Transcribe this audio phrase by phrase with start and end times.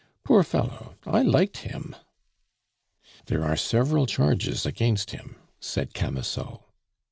[0.23, 1.95] "Poor fellow I liked him."
[3.27, 6.63] "There are several charges against him," said Camusot.